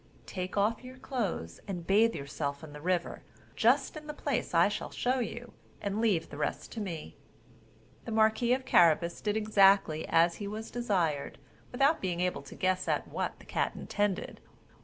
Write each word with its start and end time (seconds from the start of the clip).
Take 0.25 0.57
off 0.57 0.83
your 0.83 0.97
clothes, 0.97 1.59
and 1.67 1.85
bathe 1.85 2.15
yourself 2.15 2.63
in 2.63 2.73
the 2.73 2.81
river, 2.81 3.21
just 3.55 3.95
in 3.95 4.07
the 4.07 4.15
place 4.15 4.51
I 4.51 4.67
shall 4.67 4.89
show 4.89 5.19
you, 5.19 5.53
and 5.79 6.01
leave 6.01 6.29
the 6.31 6.39
rest 6.39 6.71
to 6.71 6.81
me," 6.81 7.15
The 8.05 8.11
marquis 8.11 8.53
of 8.53 8.65
Carabas 8.65 9.21
did 9.21 9.37
exactly 9.37 10.07
as 10.07 10.37
he 10.37 10.47
was 10.47 10.71
desired, 10.71 11.37
without 11.71 12.01
being 12.01 12.19
able 12.19 12.41
to 12.41 12.55
guess 12.55 12.87
at 12.87 13.09
what 13.09 13.37
the 13.37 13.45
cat 13.45 13.75
intended. 13.75 14.41